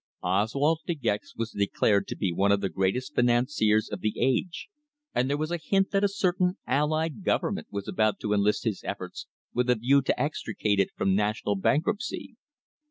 Oswald 0.23 0.79
De 0.87 0.95
Gex 0.95 1.35
was 1.35 1.51
declared 1.51 2.07
to 2.07 2.15
be 2.15 2.33
one 2.33 2.51
of 2.51 2.59
the 2.59 2.69
greatest 2.69 3.13
financiers 3.13 3.87
of 3.87 3.99
the 3.99 4.15
age, 4.19 4.67
and 5.13 5.29
there 5.29 5.37
was 5.37 5.51
a 5.51 5.57
hint 5.59 5.91
that 5.91 6.03
a 6.03 6.07
certain 6.07 6.57
Allied 6.65 7.21
Government 7.23 7.67
was 7.69 7.87
about 7.87 8.19
to 8.21 8.33
enlist 8.33 8.63
his 8.63 8.83
efforts 8.83 9.27
with 9.53 9.69
a 9.69 9.75
view 9.75 10.01
to 10.01 10.19
extricate 10.19 10.79
it 10.79 10.89
from 10.97 11.13
national 11.13 11.55
bankruptcy. 11.55 12.35